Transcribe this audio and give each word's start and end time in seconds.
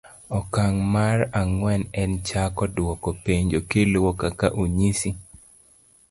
oka'ng 0.37 0.77
mar 0.93 1.17
ang'wen 1.41 1.81
en 2.01 2.11
chako 2.27 2.63
dwoko 2.75 3.09
penjo 3.23 3.59
kiluo 3.71 4.11
kaka 4.21 4.47
onyisi. 4.61 5.09